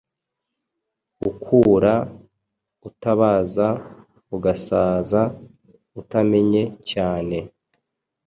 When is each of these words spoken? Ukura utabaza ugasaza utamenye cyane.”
Ukura 1.29 1.93
utabaza 2.87 3.67
ugasaza 4.35 5.21
utamenye 6.01 6.63
cyane.” 6.91 7.37